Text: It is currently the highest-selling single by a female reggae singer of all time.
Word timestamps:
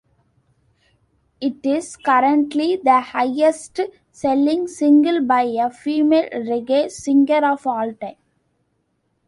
It 1.39 1.63
is 1.63 1.95
currently 1.95 2.75
the 2.83 3.01
highest-selling 3.01 4.65
single 4.67 5.21
by 5.23 5.43
a 5.43 5.69
female 5.69 6.27
reggae 6.31 6.89
singer 6.89 7.45
of 7.47 7.67
all 7.67 7.93
time. 7.93 8.15